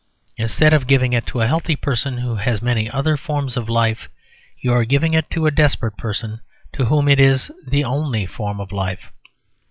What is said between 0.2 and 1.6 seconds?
Instead of giving it to a